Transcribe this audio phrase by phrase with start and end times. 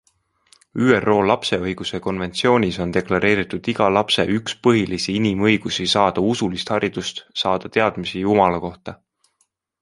[0.83, 8.25] ÜRO lapseõiguse konventsioonis on deklareeritud iga lapse üks põhilisi inimõigusi saada usulist haridust, saada teadmisi
[8.27, 8.97] Jumala kohta.